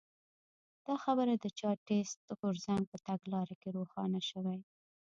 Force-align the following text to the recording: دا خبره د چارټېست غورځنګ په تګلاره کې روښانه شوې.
دا 0.85 0.95
خبره 1.03 1.33
د 1.37 1.45
چارټېست 1.59 2.19
غورځنګ 2.39 2.83
په 2.91 2.97
تګلاره 3.07 3.53
کې 3.61 3.69
روښانه 3.77 4.19
شوې. 4.29 4.57